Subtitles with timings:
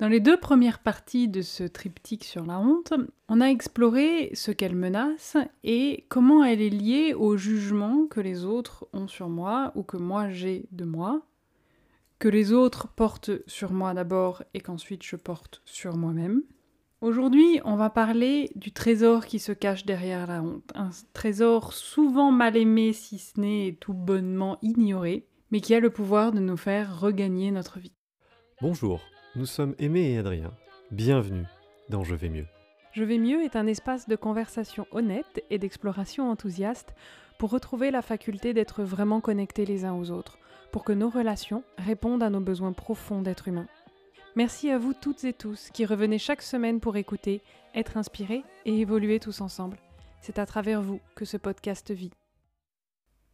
[0.00, 2.94] Dans les deux premières parties de ce triptyque sur la honte,
[3.28, 8.46] on a exploré ce qu'elle menace et comment elle est liée au jugement que les
[8.46, 11.20] autres ont sur moi ou que moi j'ai de moi,
[12.18, 16.44] que les autres portent sur moi d'abord et qu'ensuite je porte sur moi-même.
[17.02, 22.32] Aujourd'hui, on va parler du trésor qui se cache derrière la honte, un trésor souvent
[22.32, 26.56] mal aimé si ce n'est tout bonnement ignoré, mais qui a le pouvoir de nous
[26.56, 27.92] faire regagner notre vie.
[28.62, 29.02] Bonjour,
[29.36, 30.52] nous sommes Aimé et Adrien.
[30.90, 31.44] Bienvenue
[31.88, 32.46] dans Je vais mieux.
[32.92, 36.94] Je vais mieux est un espace de conversation honnête et d'exploration enthousiaste
[37.38, 40.38] pour retrouver la faculté d'être vraiment connectés les uns aux autres,
[40.72, 43.68] pour que nos relations répondent à nos besoins profonds d'être humain.
[44.34, 47.40] Merci à vous toutes et tous qui revenez chaque semaine pour écouter,
[47.74, 49.78] être inspirés et évoluer tous ensemble.
[50.20, 52.10] C'est à travers vous que ce podcast vit.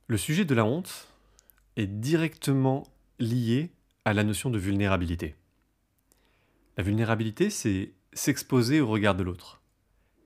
[0.08, 1.08] Le sujet de la honte
[1.76, 2.84] est directement
[3.18, 3.70] lié
[4.04, 5.34] à la notion de vulnérabilité.
[6.76, 9.62] La vulnérabilité, c'est s'exposer au regard de l'autre,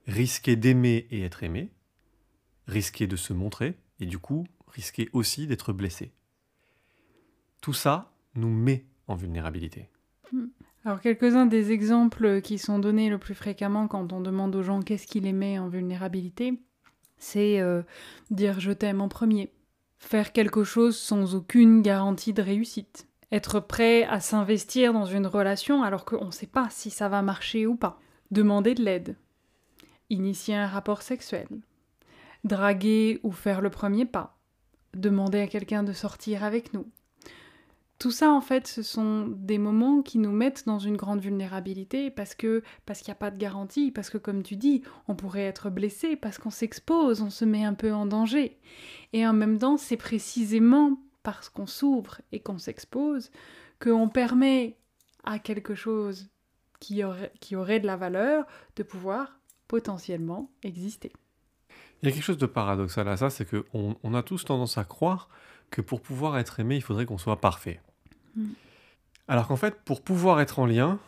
[0.06, 1.70] risquer d'aimer et être aimé,
[2.66, 6.12] risquer de se montrer, et du coup, risquer aussi d'être blessé.
[7.60, 9.88] Tout ça nous met en vulnérabilité.
[10.33, 10.47] Hmm.
[10.84, 14.80] Alors quelques-uns des exemples qui sont donnés le plus fréquemment quand on demande aux gens
[14.80, 16.58] qu'est-ce qui les met en vulnérabilité,
[17.19, 17.82] c'est euh,
[18.30, 19.53] dire je t'aime en premier,
[19.98, 25.83] faire quelque chose sans aucune garantie de réussite, être prêt à s'investir dans une relation
[25.83, 27.98] alors qu'on ne sait pas si ça va marcher ou pas,
[28.31, 29.17] demander de l'aide,
[30.09, 31.48] initier un rapport sexuel,
[32.45, 34.37] draguer ou faire le premier pas,
[34.95, 36.87] demander à quelqu'un de sortir avec nous.
[38.00, 42.11] Tout ça, en fait, ce sont des moments qui nous mettent dans une grande vulnérabilité
[42.11, 45.15] parce que parce qu'il n'y a pas de garantie, parce que comme tu dis, on
[45.15, 48.59] pourrait être blessé, parce qu'on s'expose, on se met un peu en danger.
[49.12, 53.30] Et en même temps, c'est précisément parce qu'on s'ouvre et qu'on s'expose,
[53.78, 54.76] qu'on permet
[55.24, 56.28] à quelque chose
[56.80, 61.12] qui aurait, qui aurait de la valeur de pouvoir potentiellement exister.
[62.02, 64.78] Il y a quelque chose de paradoxal à ça, c'est qu'on on a tous tendance
[64.78, 65.28] à croire
[65.70, 67.80] que pour pouvoir être aimé, il faudrait qu'on soit parfait.
[68.34, 68.53] Mm.
[69.28, 70.98] Alors qu'en fait, pour pouvoir être en lien,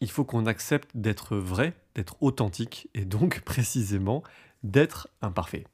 [0.00, 4.22] il faut qu'on accepte d'être vrai, d'être authentique, et donc précisément
[4.62, 5.64] d'être imparfait.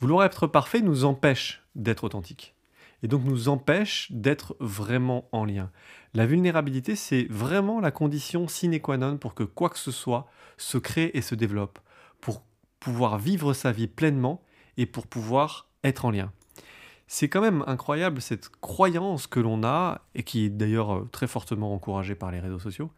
[0.00, 2.54] Vouloir être parfait nous empêche d'être authentique
[3.02, 5.70] et donc nous empêche d'être vraiment en lien.
[6.14, 10.28] La vulnérabilité, c'est vraiment la condition sine qua non pour que quoi que ce soit
[10.56, 11.78] se crée et se développe,
[12.20, 12.42] pour
[12.80, 14.42] pouvoir vivre sa vie pleinement
[14.76, 16.32] et pour pouvoir être en lien.
[17.06, 21.26] C'est quand même incroyable cette croyance que l'on a, et qui est d'ailleurs euh, très
[21.26, 22.90] fortement encouragée par les réseaux sociaux,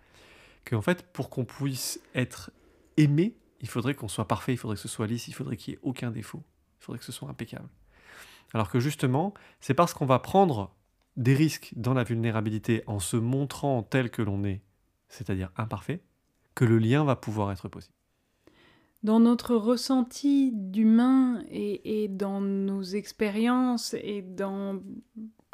[0.64, 2.50] qu'en fait, pour qu'on puisse être
[2.96, 5.74] aimé, il faudrait qu'on soit parfait, il faudrait que ce soit lisse, il faudrait qu'il
[5.74, 6.42] n'y ait aucun défaut,
[6.80, 7.68] il faudrait que ce soit impeccable.
[8.54, 10.74] Alors que justement, c'est parce qu'on va prendre
[11.16, 14.62] des risques dans la vulnérabilité en se montrant tel que l'on est,
[15.08, 16.02] c'est-à-dire imparfait,
[16.54, 17.94] que le lien va pouvoir être possible.
[19.02, 24.80] Dans notre ressenti d'humain et, dans nos expériences et dans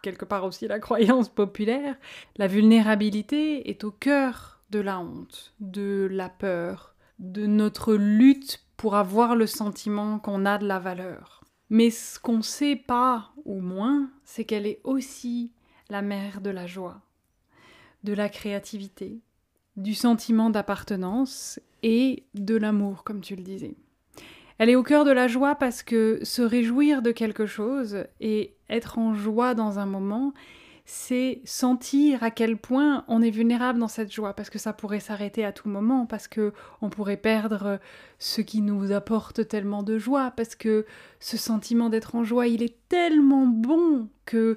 [0.02, 1.96] quelque part aussi la croyance populaire,
[2.36, 8.96] la vulnérabilité est au cœur de la honte, de la peur, de notre lutte pour
[8.96, 11.45] avoir le sentiment qu'on a de la valeur.
[11.70, 15.50] Mais ce qu'on ne sait pas, ou moins, c'est qu'elle est aussi
[15.90, 17.00] la mère de la joie,
[18.04, 19.20] de la créativité,
[19.76, 23.74] du sentiment d'appartenance et de l'amour, comme tu le disais.
[24.58, 28.54] Elle est au cœur de la joie parce que se réjouir de quelque chose et
[28.70, 30.32] être en joie dans un moment,
[30.86, 35.00] c'est sentir à quel point on est vulnérable dans cette joie, parce que ça pourrait
[35.00, 37.80] s'arrêter à tout moment, parce que on pourrait perdre
[38.20, 40.86] ce qui nous apporte tellement de joie, parce que
[41.18, 44.56] ce sentiment d'être en joie, il est tellement bon que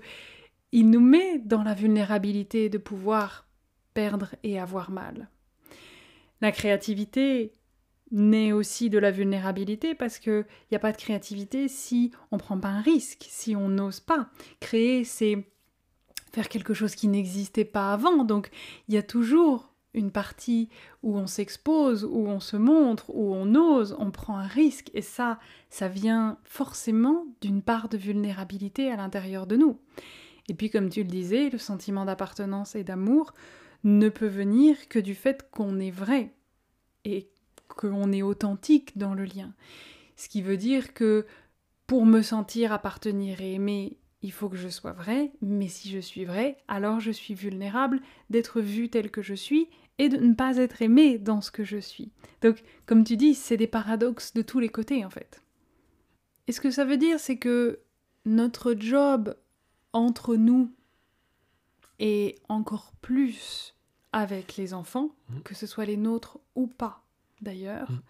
[0.72, 3.48] il nous met dans la vulnérabilité de pouvoir
[3.96, 5.30] perdre et avoir mal.
[6.42, 7.56] La créativité
[8.12, 12.60] naît aussi de la vulnérabilité parce qu'il n'y a pas de créativité si on prend
[12.60, 14.30] pas un risque, si on n'ose pas.
[14.60, 15.48] Créer, c'est
[16.32, 18.24] faire quelque chose qui n'existait pas avant.
[18.24, 18.50] Donc
[18.88, 20.70] il y a toujours une partie
[21.02, 24.92] où on s'expose, où on se montre, où on ose, on prend un risque.
[24.94, 25.40] Et ça,
[25.70, 29.80] ça vient forcément d'une part de vulnérabilité à l'intérieur de nous.
[30.48, 33.34] Et puis comme tu le disais, le sentiment d'appartenance et d'amour
[33.84, 36.34] ne peut venir que du fait qu'on est vrai
[37.06, 37.30] et
[37.68, 39.54] qu'on est authentique dans le lien.
[40.16, 41.26] Ce qui veut dire que
[41.88, 46.00] pour me sentir appartenir et aimer, il faut que je sois vrai, mais si je
[46.00, 50.34] suis vrai, alors je suis vulnérable d'être vu tel que je suis et de ne
[50.34, 52.12] pas être aimé dans ce que je suis.
[52.42, 55.42] Donc, comme tu dis, c'est des paradoxes de tous les côtés en fait.
[56.48, 57.80] Et ce que ça veut dire, c'est que
[58.26, 59.36] notre job
[59.94, 60.72] entre nous
[62.00, 63.76] et encore plus
[64.12, 65.44] avec les enfants, Mhm.
[65.44, 67.04] que ce soit les nôtres ou pas
[67.42, 68.02] d'ailleurs, Mhm.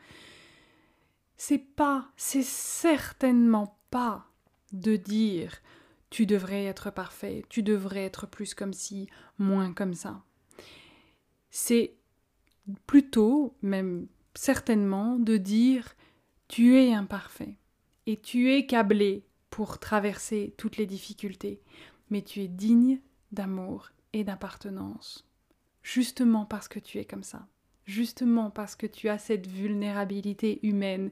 [1.38, 4.26] c'est pas, c'est certainement pas
[4.72, 5.60] de dire
[6.10, 9.08] tu devrais être parfait, tu devrais être plus comme ci,
[9.38, 10.24] moins comme ça.
[11.50, 11.96] C'est
[12.86, 15.96] plutôt, même certainement, de dire
[16.48, 17.58] tu es imparfait
[18.06, 21.62] et tu es câblé pour traverser toutes les difficultés,
[22.10, 23.00] mais tu es digne
[23.32, 25.28] d'amour et d'appartenance.
[25.84, 27.48] Justement parce que tu es comme ça,
[27.86, 31.12] justement parce que tu as cette vulnérabilité humaine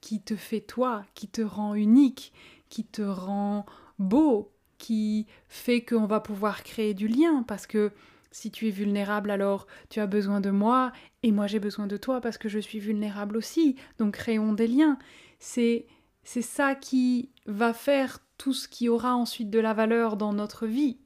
[0.00, 2.32] qui te fait toi, qui te rend unique,
[2.68, 3.66] qui te rend
[3.98, 7.92] beau, qui fait qu'on va pouvoir créer du lien, parce que
[8.30, 10.92] si tu es vulnérable, alors tu as besoin de moi,
[11.22, 14.68] et moi j'ai besoin de toi parce que je suis vulnérable aussi, donc créons des
[14.68, 14.98] liens.
[15.38, 15.86] C'est
[16.22, 20.66] c'est ça qui va faire tout ce qui aura ensuite de la valeur dans notre
[20.66, 20.98] vie.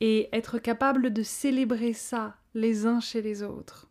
[0.00, 3.88] Et être capable de célébrer ça les uns chez les autres.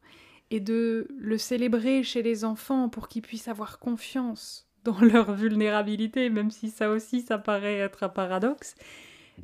[0.51, 6.29] Et de le célébrer chez les enfants pour qu'ils puissent avoir confiance dans leur vulnérabilité,
[6.29, 8.75] même si ça aussi, ça paraît être un paradoxe.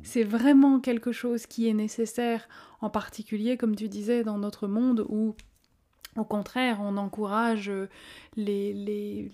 [0.02, 2.48] C'est vraiment quelque chose qui est nécessaire,
[2.80, 5.34] en particulier, comme tu disais, dans notre monde où
[6.20, 7.72] au contraire, on encourage
[8.36, 8.72] les,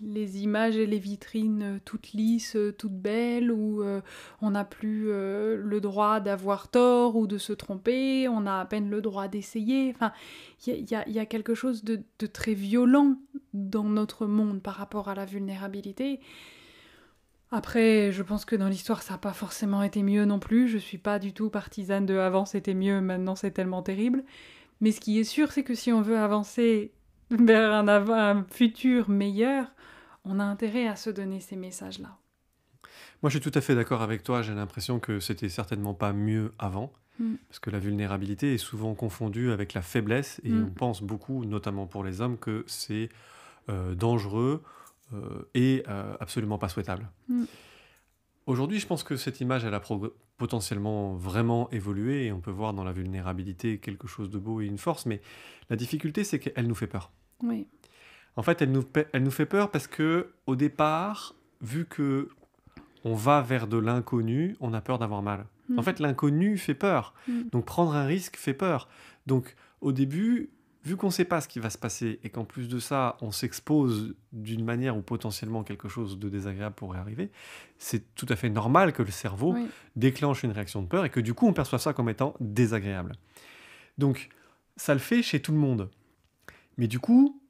[0.02, 4.00] les, images et les vitrines toutes lisses, toutes belles, où euh,
[4.40, 8.64] on n'a plus euh, le droit d'avoir tort ou de se tromper, on a à
[8.64, 9.92] peine le droit d'essayer.
[9.94, 10.12] Enfin,
[10.66, 13.16] il y, a, quelque chose de, très violent
[13.52, 16.20] dans notre monde par rapport à la vulnérabilité.
[17.50, 20.68] Après, je pense que dans l'histoire, ça n'a pas forcément été mieux non plus.
[20.68, 24.24] Je suis pas du tout partisane de avant c'était mieux, maintenant c'est tellement terrible.
[24.80, 26.92] Mais ce qui est sûr, c'est que si on veut avancer
[27.30, 29.66] vers un, un, futur meilleur,
[30.24, 32.18] on a intérêt à se donner ces messages-là.
[33.22, 34.42] Moi, je suis tout à fait d'accord avec toi.
[34.42, 37.34] J'ai l'impression que c'était certainement pas mieux avant, mm.
[37.48, 40.64] parce que la vulnérabilité est souvent confondue avec la faiblesse, et mm.
[40.64, 43.08] on pense beaucoup, notamment pour les hommes, que c'est
[43.68, 44.62] euh, dangereux
[45.12, 47.08] euh, et euh, absolument pas souhaitable.
[47.28, 47.44] Mm.
[48.46, 49.82] Aujourd'hui, je pense que cette image, elle a
[50.36, 54.66] potentiellement vraiment évolué et on peut voir dans la vulnérabilité quelque chose de beau et
[54.66, 55.20] une force, mais
[55.68, 57.10] la difficulté, c'est qu'elle nous fait peur.
[57.42, 57.66] Oui.
[58.36, 62.28] En fait, elle nous, elle nous fait peur parce que au départ, vu que
[63.04, 65.46] on va vers de l'inconnu, on a peur d'avoir mal.
[65.76, 67.14] En fait, l'inconnu fait peur.
[67.26, 67.42] Mm.
[67.50, 68.88] Donc prendre un risque fait peur.
[69.26, 70.50] Donc au début,
[70.86, 73.16] vu qu'on ne sait pas ce qui va se passer et qu'en plus de ça,
[73.20, 77.30] on s'expose d'une manière où potentiellement quelque chose de désagréable pourrait arriver,
[77.78, 79.66] c'est tout à fait normal que le cerveau Oui.
[79.96, 83.12] déclenche une réaction de peur et que du coup, on perçoit ça comme étant désagréable.
[83.98, 84.28] Donc,
[84.76, 85.90] ça le fait chez tout le monde.
[86.78, 87.40] Mais du coup,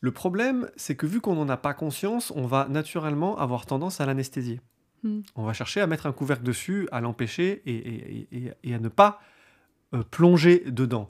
[0.00, 4.00] le problème, c'est que vu qu'on n'en a pas conscience, on va naturellement avoir tendance
[4.00, 4.60] à l'anesthésier.
[5.02, 5.20] Mm.
[5.36, 8.78] On va chercher à mettre un couvercle dessus, à l'empêcher et, et- et- et à
[8.78, 9.20] ne pas
[9.94, 11.08] euh, plonger dedans.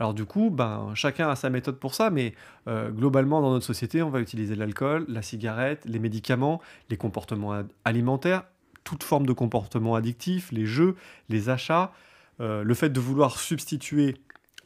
[0.00, 2.34] Alors du coup, ben, chacun a sa méthode pour ça, mais
[2.68, 7.64] euh, globalement dans notre société, on va utiliser l'alcool, la cigarette, les médicaments, les comportements
[7.84, 8.44] alimentaires,
[8.84, 10.94] toute forme de comportement addictif, les jeux,
[11.28, 11.92] les achats,
[12.40, 14.16] euh, le fait de vouloir substituer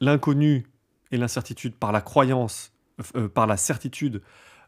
[0.00, 0.66] l'inconnu
[1.12, 2.74] et l'incertitude par la croyance,
[3.16, 4.22] euh, par la certitude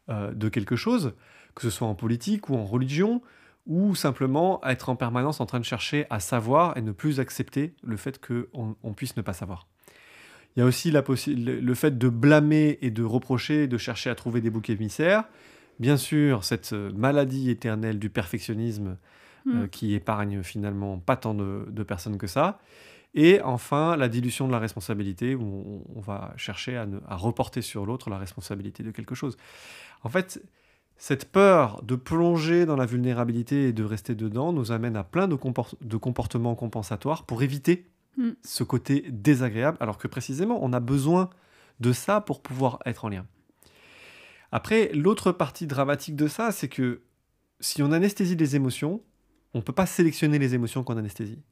[0.08, 1.14] de quelque chose,
[1.54, 3.22] que ce soit en politique ou en religion,
[3.64, 7.74] ou simplement être en permanence en train de chercher à savoir et ne plus accepter
[7.82, 9.66] le fait qu'on on puisse ne pas savoir.
[10.56, 14.14] Il y a aussi la le fait de blâmer et de reprocher, de chercher à
[14.14, 15.24] trouver des boucs émissaires.
[15.80, 18.96] Bien sûr, cette euh, maladie éternelle du perfectionnisme
[19.46, 19.68] euh, Mm.
[19.68, 22.60] qui épargne finalement pas tant de, de personnes que ça.
[23.14, 27.16] Et enfin, la dilution de la responsabilité, où on, on va chercher à, ne- à
[27.16, 29.36] reporter sur l'autre la responsabilité de quelque chose.
[30.02, 30.42] En fait,
[30.96, 35.28] cette peur de plonger dans la vulnérabilité et de rester dedans nous amène à plein
[35.28, 37.84] de, comport- de comportements compensatoires pour éviter
[38.16, 38.30] Mm.
[38.44, 41.30] ce côté désagréable, alors que précisément, on a besoin
[41.80, 43.26] de ça pour pouvoir être en lien.
[44.52, 47.02] Après, l'autre partie dramatique de ça, c'est que
[47.58, 49.00] si on anesthésie les émotions,
[49.52, 51.42] on ne peut pas sélectionner les émotions qu'on anesthésie.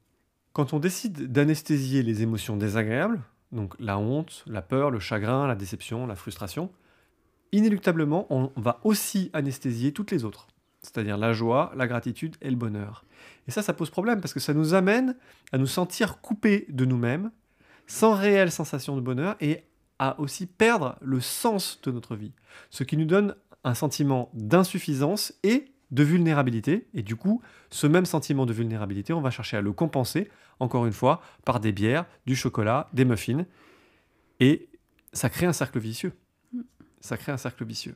[0.53, 5.55] Quand on décide d'anesthésier les émotions désagréables, donc la honte, la peur, le chagrin, la
[5.55, 6.71] déception, la frustration,
[7.51, 10.47] inéluctablement, on va aussi anesthésier toutes les autres,
[10.83, 13.05] c'est-à-dire la joie, la gratitude et le bonheur.
[13.47, 15.15] Et ça, ça pose problème parce que ça nous amène
[15.51, 17.31] à nous sentir coupés de nous-mêmes,
[17.87, 19.63] sans réelle sensation de bonheur et
[19.99, 22.33] à aussi perdre le sens de notre vie.
[22.69, 26.87] Ce qui nous donne un sentiment d'insuffisance et de vulnérabilité.
[26.93, 30.85] Et du coup, ce même sentiment de vulnérabilité, on va chercher à le compenser, encore
[30.85, 33.45] une fois, par des bières, du chocolat, des muffins.
[34.39, 34.69] Et
[35.13, 36.13] ça crée un cercle vicieux.
[36.51, 36.61] Mm.
[36.99, 37.95] Ça crée un cercle vicieux.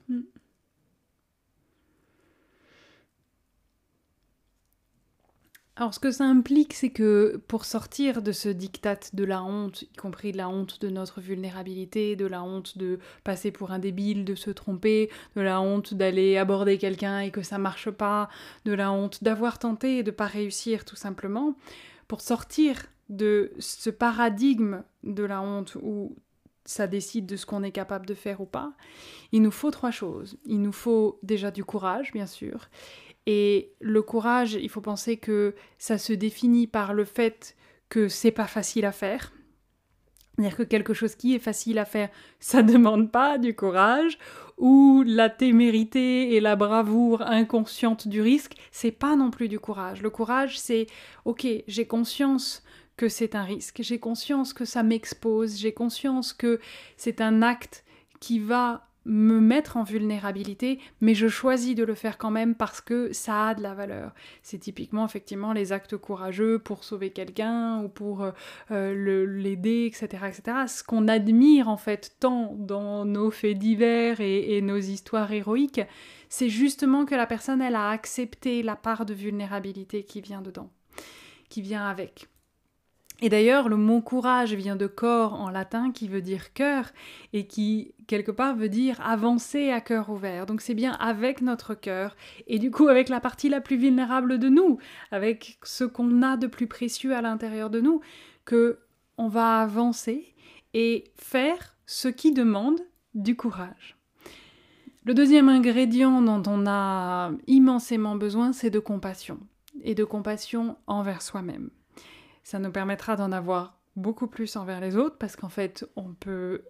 [5.79, 9.83] Alors ce que ça implique, c'est que pour sortir de ce diktat de la honte,
[9.83, 13.77] y compris de la honte de notre vulnérabilité, de la honte de passer pour un
[13.77, 18.27] débile, de se tromper, de la honte d'aller aborder quelqu'un et que ça marche pas,
[18.65, 21.55] de la honte d'avoir tenté et de pas réussir tout simplement,
[22.07, 26.15] pour sortir de ce paradigme de la honte où
[26.65, 28.73] ça décide de ce qu'on est capable de faire ou pas,
[29.31, 30.37] il nous faut trois choses.
[30.45, 32.67] Il nous faut déjà du courage, bien sûr,
[33.27, 37.57] et le courage, il faut penser que ça se définit par le fait
[37.89, 39.33] que c'est pas facile à faire.
[40.33, 44.17] C'est-à-dire que quelque chose qui est facile à faire, ça demande pas du courage,
[44.57, 50.01] ou la témérité et la bravoure inconsciente du risque, c'est pas non plus du courage.
[50.01, 50.87] Le courage, c'est
[51.25, 52.63] ok, j'ai conscience
[52.95, 56.61] que c'est un risque, j'ai conscience que ça m'expose, j'ai conscience que
[56.95, 57.83] c'est un acte
[58.21, 62.81] qui va me mettre en vulnérabilité, mais je choisis de le faire quand même parce
[62.81, 64.13] que ça a de la valeur.
[64.43, 68.31] C'est typiquement effectivement les actes courageux pour sauver quelqu'un ou pour euh,
[68.71, 70.57] euh, l'aider, etc., etc.
[70.67, 75.81] Ce qu'on admire en fait tant dans nos faits divers et, et nos histoires héroïques,
[76.29, 80.69] c'est justement que la personne elle a accepté la part de vulnérabilité qui vient dedans,
[81.49, 82.27] qui vient avec.
[83.21, 86.91] Et d'ailleurs, le mot courage vient de corps en latin qui veut dire cœur
[87.33, 90.45] et qui, quelque part, veut dire avancer à cœur ouvert.
[90.45, 94.37] Donc c'est bien avec notre cœur et du coup avec la partie la plus vulnérable
[94.37, 94.77] de nous,
[95.09, 98.01] avec ce qu'on a de plus précieux à l'intérieur de nous,
[98.45, 98.79] que
[99.17, 100.35] on va avancer
[100.75, 102.79] et faire ce qui demande
[103.15, 103.97] du courage.
[105.05, 109.39] Le deuxième ingrédient dont on a immensément besoin, c'est de compassion
[109.81, 111.71] et de compassion envers soi-même.
[112.47, 116.63] Ça nous permettra d'en avoir beaucoup plus envers les autres parce qu'en fait, on peut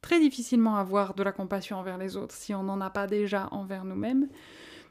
[0.00, 3.48] très difficilement avoir de la compassion envers les autres si on n'en a pas déjà
[3.50, 4.28] envers nous-mêmes.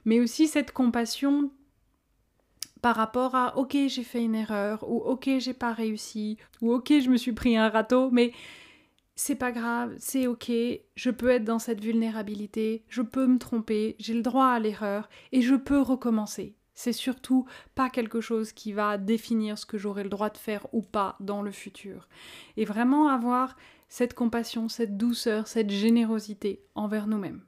[0.04, 1.50] Mais aussi cette compassion
[2.82, 6.92] par rapport à ok j'ai fait une erreur ou ok j'ai pas réussi ou ok
[7.00, 8.34] je me suis pris un râteau mais
[9.16, 10.52] c'est pas grave, c'est ok,
[10.96, 15.08] je peux être dans cette vulnérabilité, je peux me tromper, j'ai le droit à l'erreur
[15.32, 16.58] et je peux recommencer.
[16.74, 20.66] C'est surtout pas quelque chose qui va définir ce que j'aurai le droit de faire
[20.74, 22.08] ou pas dans le futur.
[22.58, 23.56] Et vraiment avoir
[23.90, 27.44] cette compassion, cette douceur, cette générosité envers nous-mêmes.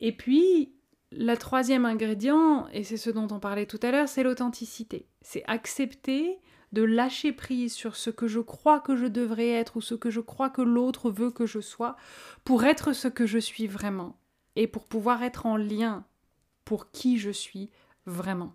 [0.00, 0.74] Et puis,
[1.10, 5.08] le troisième ingrédient, et c'est ce dont on parlait tout à l'heure, c'est l'authenticité.
[5.22, 6.38] C'est accepter
[6.72, 10.10] de lâcher prise sur ce que je crois que je devrais être ou ce que
[10.10, 11.96] je crois que l'autre veut que je sois
[12.44, 14.18] pour être ce que je suis vraiment
[14.56, 16.04] et pour pouvoir être en lien
[16.64, 17.70] pour qui je suis
[18.06, 18.54] vraiment.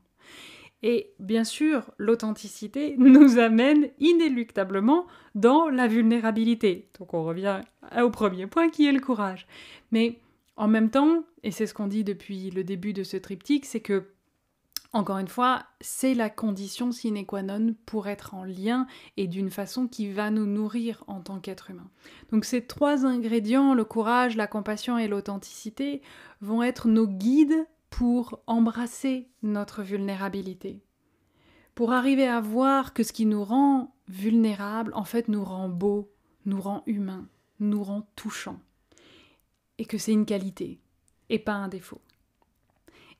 [0.82, 6.89] Et bien sûr, l'authenticité nous amène inéluctablement dans la vulnérabilité.
[7.00, 7.62] Donc on revient
[8.01, 9.48] au premier point qui est le courage.
[9.91, 10.20] Mais
[10.56, 13.79] en même temps, et c'est ce qu'on dit depuis le début de ce triptyque, c'est
[13.79, 14.10] que,
[14.91, 18.88] encore une fois, c'est la condition sine qua non pour être en lien
[19.18, 21.89] et d'une façon qui va nous nourrir en tant qu'être humain.
[22.32, 26.01] Donc ces trois ingrédients, le courage, la compassion et l'authenticité,
[26.41, 30.84] vont être nos guides pour embrasser notre vulnérabilité,
[31.75, 36.12] pour arriver à voir que ce qui nous rend vulnérables, en fait, nous rend beau,
[36.46, 37.27] nous rend humain,
[37.60, 38.60] nous rend touchant,
[39.77, 40.79] et que c'est une qualité,
[41.29, 42.01] et pas un défaut.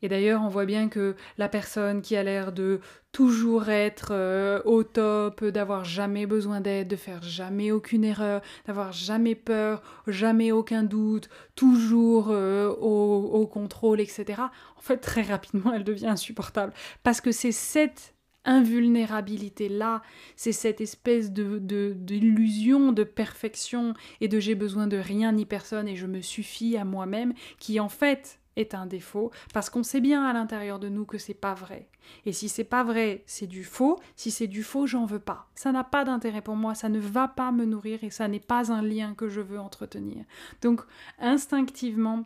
[0.02, 2.80] Et d'ailleurs, on voit bien que la personne qui a l'air de
[3.12, 8.92] toujours être euh, au top, d'avoir jamais besoin d'aide, de faire jamais aucune erreur, d'avoir
[8.92, 14.42] jamais peur, jamais aucun doute, toujours euh, au, contrôle, etc.
[14.78, 16.74] En fait, très rapidement, elle devient insupportable.
[17.04, 18.14] Parce que c'est cette
[18.46, 20.02] invulnérabilité-là,
[20.36, 21.60] c'est cette espèce de,
[21.94, 26.78] d'illusion de perfection et de j'ai besoin de rien ni personne et je me suffis
[26.78, 30.90] à moi-même qui en fait est un défaut parce qu'on sait bien à l'intérieur de
[30.90, 31.90] nous que c'est pas vrai.
[32.26, 34.00] Et si c'est pas vrai, c'est du faux.
[34.16, 35.50] Si c'est du faux, j'en veux pas.
[35.56, 38.40] Ça n'a pas d'intérêt pour moi, ça ne va pas me nourrir et ça n'est
[38.40, 40.26] pas un lien que je veux entretenir.
[40.62, 40.82] Donc
[41.20, 42.26] instinctivement,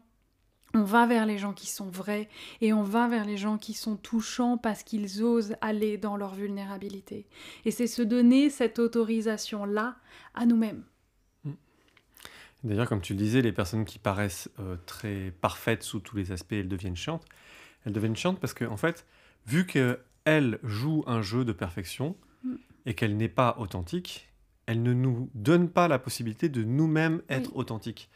[0.73, 3.73] on va vers les gens qui sont vrais et on va vers les gens qui
[3.73, 7.27] sont touchants parce qu'ils osent aller dans leur vulnérabilité.
[7.65, 9.97] Et c'est se donner cette autorisation-là
[10.33, 10.83] à nous-mêmes.
[12.63, 16.31] D'ailleurs, comme tu le disais, les personnes qui paraissent euh, très parfaites sous tous les
[16.31, 17.25] aspects, elles deviennent chiantes.
[17.85, 19.05] Elles deviennent chiantes parce qu'en en fait,
[19.45, 22.55] vu qu'elles jouent un jeu de perfection mm.
[22.85, 24.29] et qu'elle n'est pas authentique,
[24.65, 28.09] elle ne nous donne pas la possibilité de nous-mêmes être authentiques.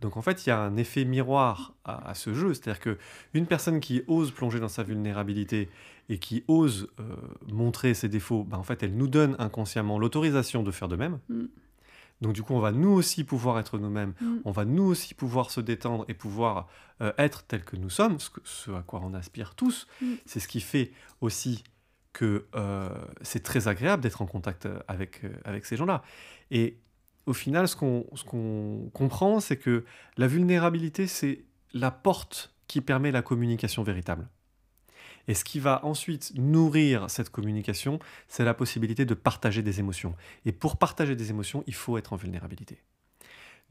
[0.00, 2.98] Donc en fait, il y a un effet miroir à, ce jeu, c'est-à-dire que
[3.34, 5.68] une personne qui ose plonger dans sa vulnérabilité
[6.08, 7.14] et qui ose euh,
[7.52, 11.20] montrer ses défauts, ben, en fait, elle nous donne inconsciemment l'autorisation de faire de même.
[11.28, 11.44] Mm.
[12.22, 14.38] Donc du coup, on va nous aussi pouvoir être nous-mêmes, mm.
[14.44, 16.68] on va nous aussi pouvoir se détendre et pouvoir
[17.00, 19.88] euh, être tel que nous sommes, ce, à quoi on aspire tous.
[20.00, 20.14] Mm.
[20.24, 21.64] C'est ce qui fait aussi
[22.12, 22.88] que euh,
[23.22, 26.02] c'est très agréable d'être en contact avec, euh, avec ces gens-là.
[26.52, 26.78] Et
[27.26, 29.84] au final, ce qu'on ce qu'on comprend, c'est que
[30.16, 34.28] la vulnérabilité, c'est la porte qui permet la communication véritable.
[35.28, 37.98] Et ce qui va ensuite nourrir cette communication,
[38.28, 40.14] c'est la possibilité de partager des émotions.
[40.44, 42.78] Et pour partager des émotions, il faut être en vulnérabilité.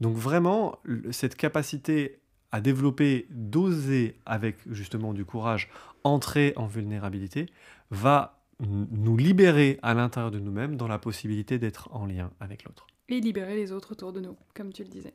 [0.00, 0.78] Donc vraiment,
[1.10, 2.18] cette capacité
[2.50, 5.70] à développer, d'oser avec justement du courage,
[6.04, 7.46] entrer en vulnérabilité,
[7.90, 12.86] va nous libérer à l'intérieur de nous-mêmes dans la possibilité d'être en lien avec l'autre.
[13.08, 15.14] Et libérer les autres autour de nous, comme tu le disais.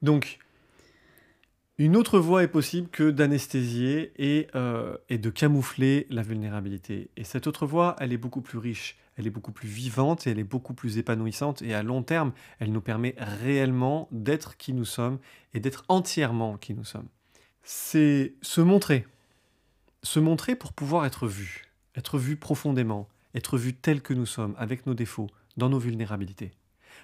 [0.00, 0.38] Donc,
[1.78, 7.10] une autre voie est possible que d'anesthésier et, euh, et, de camoufler la vulnérabilité.
[7.16, 10.30] Et cette autre voie, elle est beaucoup plus riche, elle est beaucoup plus vivante et
[10.30, 11.62] elle est beaucoup plus épanouissante.
[11.62, 15.18] Et à long terme, elle nous permet réellement d'être qui nous sommes
[15.54, 17.08] et d'être entièrement qui nous sommes.
[17.62, 19.06] C'est se montrer.
[20.02, 21.64] Se montrer pour pouvoir être vu.
[21.96, 23.08] Être vu profondément.
[23.34, 26.52] Être vu tel que nous sommes, avec nos défauts, dans nos vulnérabilités.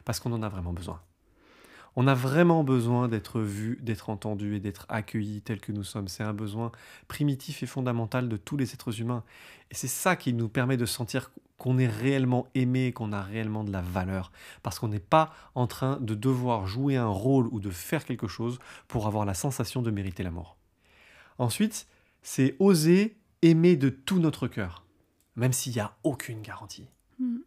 [0.04, 1.00] Parce qu'on en a vraiment besoin.
[1.96, 6.08] On a vraiment besoin d'être vu, d'être entendu et d'être accueilli tel que nous sommes.
[6.08, 6.70] C'est un besoin
[7.08, 9.24] primitif et fondamental de tous les êtres humains.
[9.70, 13.64] Et c'est ça qui nous permet de sentir qu'on est réellement aimé, qu'on a réellement
[13.64, 14.30] de la valeur.
[14.62, 18.28] Parce qu'on n'est pas en train de devoir jouer un rôle ou de faire quelque
[18.28, 20.56] chose pour avoir la sensation de mériter l'amour.
[21.38, 21.86] Ensuite,
[22.22, 24.84] c'est oser aimer de tout notre cœur,
[25.36, 26.88] même s'il n'y a aucune garantie.
[27.18, 27.38] Mm.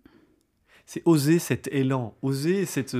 [0.86, 2.98] C'est oser cet élan, oser cette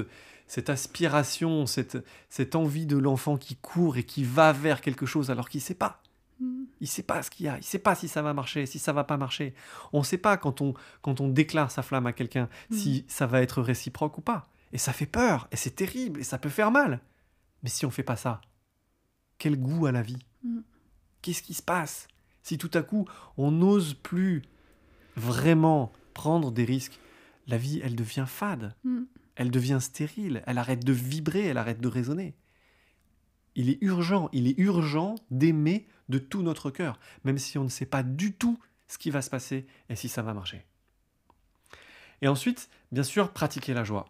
[0.52, 1.98] cette aspiration, cette,
[2.30, 5.64] cette envie de l'enfant qui court et qui va vers quelque chose alors qu'il ne
[5.64, 6.04] sait pas.
[6.42, 6.64] Mm.
[6.82, 8.34] Il ne sait pas ce qu'il y a, il ne sait pas si ça va
[8.34, 9.54] marcher, si ça va pas marcher.
[9.94, 12.76] On ne sait pas quand on, quand on déclare sa flamme à quelqu'un mm.
[12.76, 14.50] si ça va être réciproque ou pas.
[14.74, 17.00] Et ça fait peur, et c'est terrible, et ça peut faire mal.
[17.64, 18.42] Mais si on ne fait pas ça,
[19.38, 20.26] quel goût à la vie?
[20.44, 20.60] Mm.
[21.22, 22.10] Qu'est-ce qui se passe?
[22.44, 24.42] Si tout à coup on n'ose plus
[25.16, 27.00] vraiment prendre des risques
[27.48, 28.76] La vie, elle devient fade
[29.36, 32.36] elle devient stérile, elle arrête de vibrer, elle arrête de résonner.
[33.56, 37.70] Il est urgent, il est urgent d'aimer de tout notre cœur, même si on ne
[37.70, 40.66] sait pas du tout ce qui va se passer et si ça va marcher.
[42.22, 44.10] Et ensuite, bien sûr, pratiquer la joie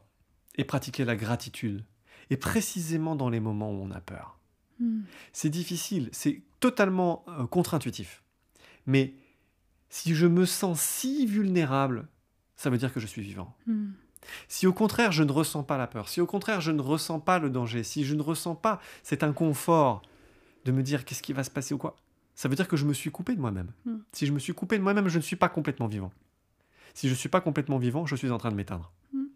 [0.55, 1.85] et pratiquer la gratitude,
[2.29, 4.39] et précisément dans les moments où on a peur.
[4.79, 5.01] Hmm.
[5.33, 8.23] C'est difficile, c'est totalement euh, contre-intuitif.
[8.85, 9.13] Mais
[9.89, 12.07] si je me sens si vulnérable,
[12.55, 13.55] ça veut dire que je suis vivant.
[13.67, 13.91] Hmm.
[14.47, 17.19] Si au contraire je ne ressens pas la peur, si au contraire je ne ressens
[17.19, 20.01] pas le danger, si je ne ressens pas cet inconfort
[20.65, 21.95] de me dire qu'est-ce qui va se passer ou quoi,
[22.35, 23.71] ça veut dire que je me suis coupé de moi-même.
[23.85, 23.99] Hmm.
[24.11, 26.11] Si je me suis coupé de moi-même, je ne suis pas complètement vivant.
[26.93, 28.91] Si je ne suis pas complètement vivant, je suis en train de m'éteindre.
[29.13, 29.27] Alors, hmm.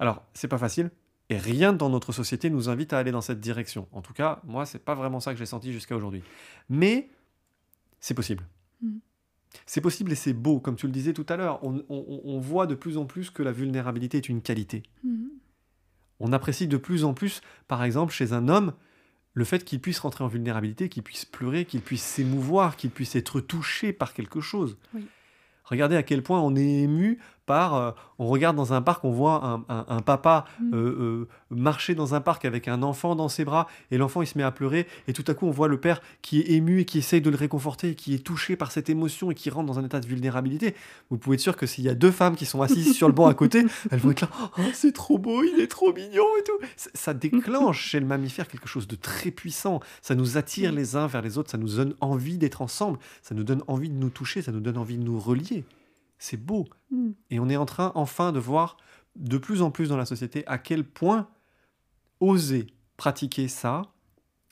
[0.00, 0.90] Alors, c'est pas facile,
[1.30, 3.86] et rien dans notre société nous invite à aller dans cette direction.
[3.92, 6.22] En tout cas, moi, c'est pas vraiment ça que j'ai senti jusqu'à aujourd'hui.
[6.68, 7.10] Mais
[8.00, 8.44] c'est possible.
[8.82, 8.98] Hmm.
[9.66, 11.60] C'est possible et c'est beau, comme tu le disais tout à l'heure.
[11.62, 14.82] On, voit de plus en plus que la vulnérabilité est une qualité.
[15.04, 15.30] Mhm.
[16.20, 18.72] On apprécie de plus en plus, par exemple, chez un homme,
[19.34, 23.14] le fait qu'il puisse rentrer en vulnérabilité, qu'il puisse pleurer, qu'il puisse s'émouvoir, qu'il puisse
[23.14, 24.78] être touché par quelque chose.
[25.64, 29.10] Regardez à quel point on est ému par, euh, on regarde dans un parc, on
[29.10, 30.74] voit un, papa mm.
[30.74, 34.26] euh, euh, marcher dans un parc avec un enfant dans ses bras, et l'enfant il
[34.26, 36.80] se met à pleurer, et tout à coup on voit le père qui est ému
[36.80, 39.48] et qui essaye de le réconforter, et qui est touché par cette émotion et qui
[39.48, 40.74] rentre dans un état de vulnérabilité.
[41.10, 43.14] Vous pouvez être sûr que s'il y a deux femmes qui sont assises sur le
[43.14, 46.26] banc à côté, elles vont être là, oh, c'est trop beau, il est trop mignon
[46.38, 46.66] et tout.
[46.76, 49.80] Ça déclenche chez le mammifère quelque chose de très puissant.
[50.02, 53.34] Ça nous attire les uns vers les autres, ça nous donne envie d'être ensemble, ça
[53.34, 55.64] nous donne envie de nous toucher, ça nous donne envie de nous relier.
[56.18, 56.66] C'est beau.
[56.90, 57.10] Mm.
[57.30, 58.76] Et on est en train enfin de voir
[59.16, 61.28] de plus en plus dans la société à quel point
[62.20, 63.82] oser pratiquer ça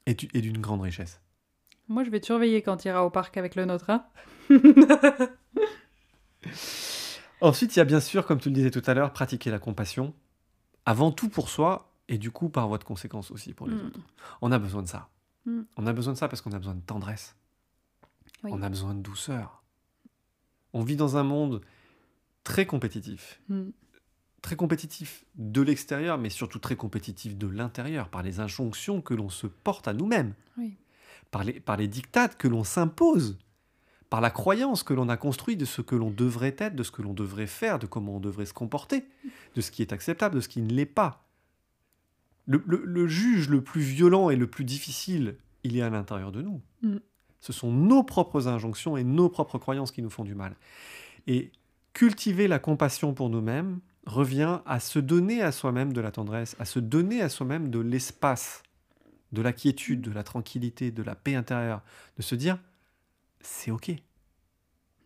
[0.07, 1.21] est, d'une grande richesse.
[1.89, 3.91] Moi, je vais te surveiller quand tu iras au parc avec le nôtre.
[3.91, 4.07] Hein.
[7.41, 9.59] Ensuite, il y a bien sûr, comme tu le disais tout à l'heure, pratiquer la
[9.59, 10.15] compassion,
[10.85, 13.87] avant tout pour soi et du coup par voie de conséquence aussi pour les mm.
[13.87, 14.01] autres.
[14.41, 15.09] On a besoin de ça.
[15.45, 15.63] Mm.
[15.77, 17.37] On a besoin de ça parce qu'on a besoin de tendresse.
[18.45, 19.65] On a besoin de douceur.
[20.77, 21.63] On vit dans un monde
[22.45, 23.41] très compétitif.
[23.49, 23.71] Hmm.
[24.43, 29.31] Très compétitif de l'extérieur, mais surtout très compétitif de l'intérieur, par les injonctions que l'on
[29.31, 30.35] se porte à nous-mêmes,
[31.31, 33.39] par, les, par les dictates que l'on s'impose,
[34.11, 36.91] par la croyance que l'on a construite de ce que l'on devrait être, de ce
[36.91, 39.07] que l'on devrait faire, de comment on devrait se comporter,
[39.55, 41.27] de ce qui est acceptable, de ce qui ne l'est pas.
[42.47, 46.61] Le, juge le plus violent et le plus difficile, il est à l'intérieur de nous.
[46.83, 46.99] Hmm.
[47.41, 50.57] Ce sont nos propres injonctions et nos propres croyances qui nous font du mal.
[51.27, 51.53] Et
[51.93, 56.65] cultiver la compassion pour nous-mêmes revient à se donner à soi-même de la tendresse, à
[56.65, 58.63] se donner à soi-même de l'espace,
[59.33, 61.83] de la quiétude, de la tranquillité, de la paix intérieure,
[62.17, 62.59] de se dire
[63.41, 63.93] c'est ok.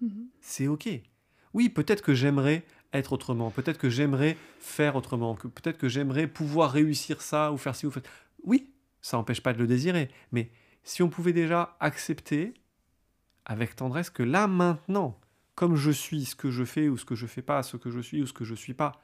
[0.03, 0.27] Mm-hmm.
[0.40, 0.88] C'est ok.
[1.55, 6.27] Oui, peut-être que j'aimerais être autrement, peut-être que j'aimerais faire autrement, que peut-être que j'aimerais
[6.27, 8.03] pouvoir réussir ça ou faire ci ou faire...
[8.45, 10.51] Oui, ça n'empêche pas de le désirer, mais
[10.83, 12.55] si on pouvait déjà accepter
[13.45, 15.19] avec tendresse que là maintenant,
[15.55, 17.90] comme je suis, ce que je fais ou ce que je fais pas, ce que
[17.90, 19.01] je suis ou ce que je suis pas,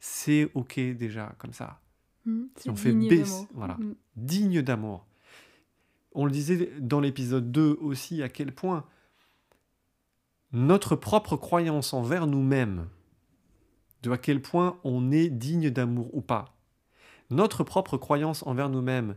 [0.00, 1.80] c'est ok déjà comme ça.
[2.24, 3.94] Mm, Si on fait digne baisser, voilà, Mm.
[4.16, 5.06] digne d'amour.
[6.14, 8.84] On le disait dans l'épisode 2 aussi, à quel point
[10.52, 12.88] notre propre croyance envers nous-mêmes,
[14.02, 16.54] de à quel point on est digne d'amour ou pas,
[17.30, 19.16] notre propre croyance envers nous-mêmes,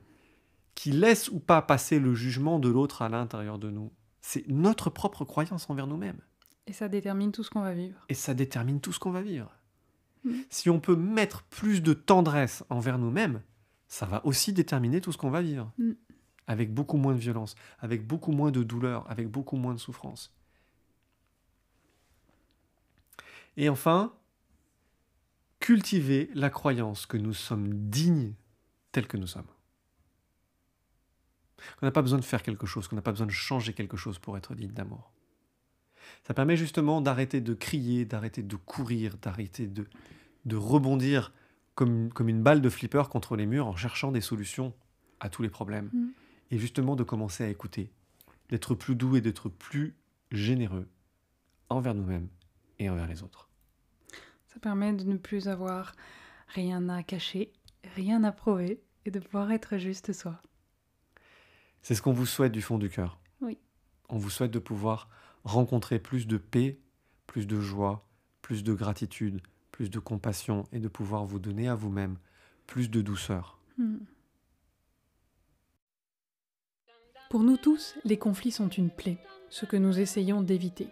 [0.75, 4.89] qui laisse ou pas passer le jugement de l'autre à l'intérieur de nous, c'est notre
[4.89, 6.19] propre croyance envers nous-mêmes.
[6.67, 7.99] Et ça détermine tout ce qu'on va vivre.
[8.09, 9.51] Et ça détermine tout ce qu'on va vivre.
[10.23, 10.33] Mm.
[10.49, 13.41] Si on peut mettre plus de tendresse envers nous-mêmes,
[13.87, 15.71] ça va aussi déterminer tout ce qu'on va vivre.
[15.77, 15.91] Mm.
[16.47, 20.35] Avec beaucoup moins de violence, avec beaucoup moins de douleur, avec beaucoup moins de souffrance.
[23.57, 24.13] Et enfin,
[25.59, 28.33] cultiver la croyance que nous sommes dignes
[28.91, 29.47] tels que nous sommes.
[31.79, 33.97] Qu'on n'a pas besoin de faire quelque chose, qu'on n'a pas besoin de changer quelque
[33.97, 35.11] chose pour être digne d'amour.
[36.23, 39.87] Ça permet justement d'arrêter de crier, d'arrêter de courir, d'arrêter de,
[40.45, 41.33] de rebondir
[41.75, 44.73] comme, comme une balle de flipper contre les murs en cherchant des solutions
[45.19, 45.89] à tous les problèmes.
[45.93, 46.07] Mm.
[46.51, 47.91] Et justement de commencer à écouter,
[48.49, 49.95] d'être plus doux et d'être plus
[50.31, 50.87] généreux
[51.69, 52.27] envers nous-mêmes
[52.79, 53.49] et envers les autres.
[54.47, 55.93] Ça permet de ne plus avoir
[56.47, 57.51] rien à cacher,
[57.95, 60.41] rien à prouver et de pouvoir être juste soi.
[61.85, 63.19] C'est ce qu'on vous souhaite du fond du cœur.
[63.41, 63.59] Oui.
[64.09, 65.07] On vous souhaite de pouvoir
[65.43, 66.79] rencontrer plus de paix,
[67.27, 68.07] plus de joie,
[68.41, 69.39] plus de gratitude,
[69.71, 72.17] plus de compassion et de pouvoir vous donner à vous-même
[72.65, 73.59] plus de douceur.
[73.77, 73.99] Hmm.
[77.29, 79.19] Pour nous tous, les conflits sont une plaie,
[79.51, 80.89] ce que nous essayons d'éviter.